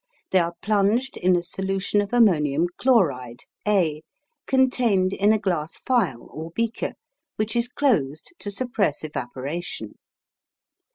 They 0.31 0.39
are 0.39 0.55
plunged 0.63 1.15
in 1.15 1.35
a 1.35 1.43
solution 1.43 2.01
of 2.01 2.11
ammonium 2.11 2.65
chloride 2.79 3.41
A, 3.67 4.01
contained 4.47 5.13
in 5.13 5.31
a 5.31 5.37
glass 5.37 5.77
phial 5.77 6.27
or 6.33 6.49
beaker, 6.55 6.93
which 7.35 7.55
is 7.55 7.67
closed 7.67 8.33
to 8.39 8.49
suppress 8.49 9.03
evaporation. 9.03 9.99